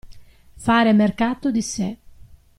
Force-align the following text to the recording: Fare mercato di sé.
Fare 0.55 0.93
mercato 0.93 1.51
di 1.51 1.61
sé. 1.61 1.97